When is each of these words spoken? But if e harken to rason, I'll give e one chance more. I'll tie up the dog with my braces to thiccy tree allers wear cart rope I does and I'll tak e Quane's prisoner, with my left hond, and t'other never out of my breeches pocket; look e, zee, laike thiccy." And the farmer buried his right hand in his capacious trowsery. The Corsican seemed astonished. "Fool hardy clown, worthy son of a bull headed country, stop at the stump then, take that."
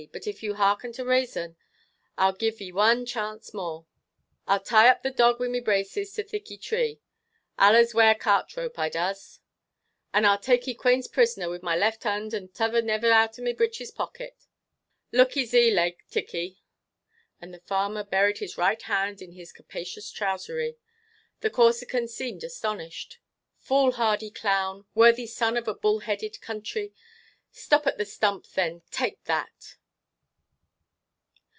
But 0.11 0.25
if 0.25 0.43
e 0.43 0.47
harken 0.51 0.91
to 0.93 1.03
rason, 1.05 1.55
I'll 2.17 2.33
give 2.33 2.59
e 2.59 2.71
one 2.71 3.05
chance 3.05 3.53
more. 3.53 3.85
I'll 4.47 4.59
tie 4.59 4.89
up 4.89 5.03
the 5.03 5.11
dog 5.11 5.39
with 5.39 5.51
my 5.51 5.59
braces 5.59 6.11
to 6.13 6.23
thiccy 6.23 6.59
tree 6.59 6.99
allers 7.59 7.93
wear 7.93 8.15
cart 8.15 8.57
rope 8.57 8.79
I 8.79 8.89
does 8.89 9.41
and 10.11 10.25
I'll 10.25 10.39
tak 10.39 10.67
e 10.67 10.73
Quane's 10.73 11.07
prisoner, 11.07 11.49
with 11.49 11.61
my 11.61 11.75
left 11.75 12.01
hond, 12.01 12.33
and 12.33 12.51
t'other 12.51 12.81
never 12.81 13.11
out 13.11 13.37
of 13.37 13.43
my 13.43 13.53
breeches 13.53 13.91
pocket; 13.91 14.47
look 15.11 15.37
e, 15.37 15.45
zee, 15.45 15.69
laike 15.69 15.99
thiccy." 16.09 16.57
And 17.39 17.53
the 17.53 17.59
farmer 17.59 18.03
buried 18.03 18.39
his 18.39 18.57
right 18.57 18.81
hand 18.81 19.21
in 19.21 19.33
his 19.33 19.51
capacious 19.53 20.09
trowsery. 20.11 20.77
The 21.41 21.51
Corsican 21.51 22.07
seemed 22.07 22.43
astonished. 22.43 23.19
"Fool 23.55 23.91
hardy 23.91 24.31
clown, 24.31 24.85
worthy 24.95 25.27
son 25.27 25.55
of 25.57 25.67
a 25.67 25.75
bull 25.75 25.99
headed 25.99 26.41
country, 26.41 26.91
stop 27.51 27.85
at 27.85 27.99
the 27.99 28.05
stump 28.05 28.47
then, 28.47 28.81
take 28.89 29.25
that." 29.25 29.75